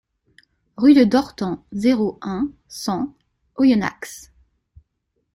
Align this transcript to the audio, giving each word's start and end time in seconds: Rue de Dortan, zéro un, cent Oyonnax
Rue 0.77 0.95
de 0.95 1.03
Dortan, 1.03 1.63
zéro 1.73 2.17
un, 2.23 2.51
cent 2.67 3.13
Oyonnax 3.55 4.31